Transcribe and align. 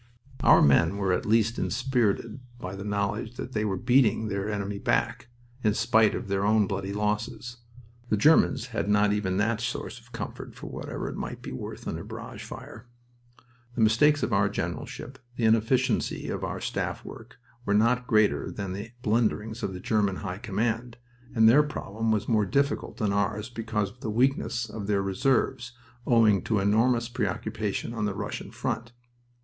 Our 0.39 0.63
men 0.63 0.97
were 0.97 1.13
at 1.13 1.27
least 1.27 1.59
inspirited 1.59 2.39
by 2.57 2.75
the 2.75 2.83
knowledge 2.83 3.35
that 3.35 3.51
they 3.51 3.63
were 3.63 3.77
beating 3.77 4.29
their 4.29 4.51
enemy 4.51 4.79
back, 4.79 5.27
in 5.63 5.75
spite 5.75 6.15
of 6.15 6.27
their 6.27 6.43
own 6.43 6.65
bloody 6.65 6.91
losses. 6.91 7.57
The 8.09 8.17
Germans 8.17 8.69
had 8.73 8.89
not 8.89 9.13
even 9.13 9.37
that 9.37 9.61
source 9.61 9.99
of 9.99 10.11
comfort, 10.11 10.55
for 10.55 10.65
whatever 10.71 11.07
it 11.07 11.17
might 11.17 11.43
be 11.43 11.51
worth 11.51 11.87
under 11.87 12.03
barrage 12.03 12.43
fire. 12.43 12.87
The 13.75 13.81
mistakes 13.81 14.23
of 14.23 14.33
our 14.33 14.49
generalship, 14.49 15.19
the 15.35 15.43
inefficiency 15.45 16.29
of 16.29 16.43
our 16.43 16.59
staff 16.59 17.05
work, 17.05 17.37
were 17.63 17.75
not 17.75 18.07
greater 18.07 18.49
than 18.49 18.73
the 18.73 18.93
blunderings 19.03 19.61
of 19.61 19.71
the 19.71 19.79
German 19.79 20.15
High 20.15 20.39
Command, 20.39 20.97
and 21.35 21.47
their 21.47 21.61
problem 21.61 22.09
was 22.09 22.27
more 22.27 22.47
difficult 22.47 22.97
than 22.97 23.13
ours 23.13 23.49
because 23.51 23.91
of 23.91 23.99
the 23.99 24.09
weakness 24.09 24.67
of 24.67 24.87
their 24.87 25.03
reserves, 25.03 25.73
owing 26.07 26.41
to 26.45 26.57
enormous 26.57 27.07
preoccupation 27.07 27.93
on 27.93 28.05
the 28.05 28.15
Russian 28.15 28.49
front. 28.49 28.93